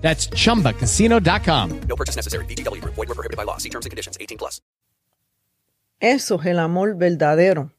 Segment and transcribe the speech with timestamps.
[0.00, 1.80] That's chumbacasino.com.
[1.86, 2.44] No purchase necessary.
[2.46, 2.94] Group.
[2.94, 3.58] Void were prohibited by law.
[3.58, 4.16] See terms and conditions.
[4.18, 4.60] 18 plus.
[6.00, 7.70] Eso es el amor verdadero.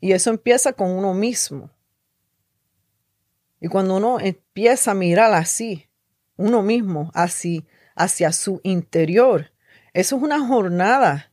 [0.00, 1.70] Y eso empieza con uno mismo.
[3.60, 5.88] Y cuando uno empieza a mirar así,
[6.36, 7.64] uno mismo, así,
[7.94, 9.52] hacia su interior,
[9.94, 11.32] eso es una jornada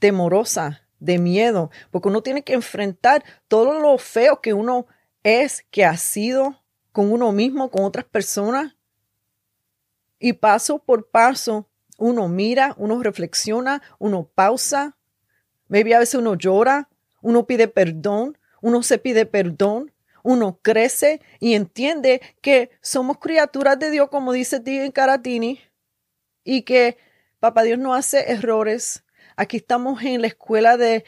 [0.00, 4.86] temorosa, de miedo, porque uno tiene que enfrentar todo lo feo que uno
[5.22, 6.59] es, que ha sido
[7.00, 8.76] con uno mismo, con otras personas.
[10.18, 14.98] Y paso por paso, uno mira, uno reflexiona, uno pausa.
[15.68, 16.90] Maybe a veces uno llora,
[17.22, 23.90] uno pide perdón, uno se pide perdón, uno crece y entiende que somos criaturas de
[23.90, 25.58] Dios, como dice Tigre Caratini,
[26.44, 26.98] y que
[27.38, 29.04] Papá Dios no hace errores.
[29.36, 31.06] Aquí estamos en la escuela de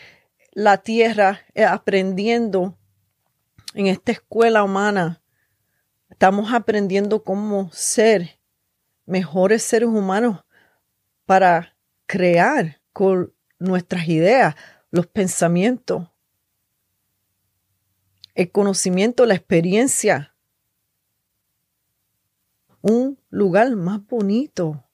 [0.53, 2.79] la tierra, eh, aprendiendo
[3.75, 5.22] en esta escuela humana
[6.23, 8.39] Estamos aprendiendo cómo ser
[9.07, 10.45] mejores seres humanos
[11.27, 14.55] para crear con nuestras ideas,
[14.93, 16.09] los pensamientos,
[18.37, 20.33] el conocimiento, la experiencia.
[22.83, 24.85] Un lugar más bonito.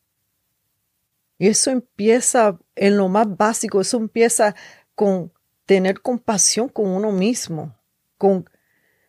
[1.37, 4.55] Y eso empieza en lo más básico, eso empieza
[4.95, 5.31] con
[5.67, 7.77] tener compasión con uno mismo,
[8.17, 8.49] con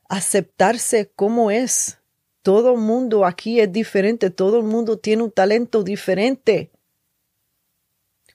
[0.10, 1.99] aceptarse como es
[2.50, 6.72] todo mundo aquí es diferente, todo el mundo tiene un talento diferente.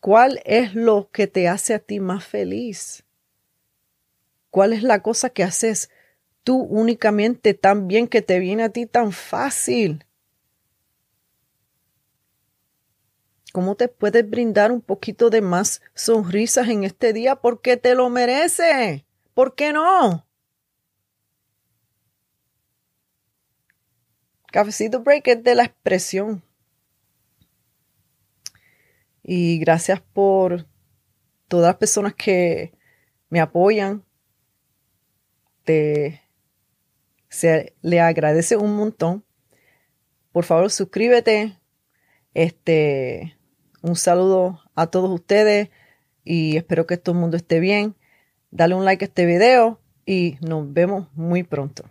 [0.01, 3.03] ¿Cuál es lo que te hace a ti más feliz?
[4.51, 5.91] ¿Cuál es la cosa que haces
[6.45, 10.05] tú únicamente tan bien que te viene a ti tan fácil?
[13.53, 17.35] ¿Cómo te puedes brindar un poquito de más sonrisas en este día?
[17.35, 19.07] Porque te lo merece.
[19.35, 20.25] ¿Por qué no?
[24.55, 26.45] Cafecito Break es de la expresión.
[29.21, 30.69] Y gracias por
[31.49, 32.73] todas las personas que
[33.31, 34.05] me apoyan.
[35.65, 36.23] Te,
[37.29, 39.25] se le agradece un montón.
[40.31, 41.59] Por favor, suscríbete.
[42.33, 43.37] Este,
[43.83, 45.71] un saludo a todos ustedes
[46.23, 47.97] y espero que todo el mundo esté bien.
[48.53, 51.91] Dale un like a este video y nos vemos muy pronto.